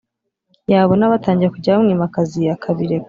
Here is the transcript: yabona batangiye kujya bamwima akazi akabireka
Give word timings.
yabona 0.71 1.11
batangiye 1.13 1.49
kujya 1.53 1.75
bamwima 1.77 2.03
akazi 2.09 2.41
akabireka 2.55 2.99